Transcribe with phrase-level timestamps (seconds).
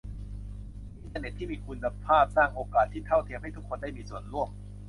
[1.01, 4.49] อินเตอร์เน็ตที่มีคุณภาพสร้างโอกาสที่เท่าเทียมให้ทุกคนได้มีส่วนร่วม